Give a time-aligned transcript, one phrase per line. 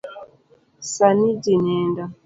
[0.93, 2.03] Sani ji nindo.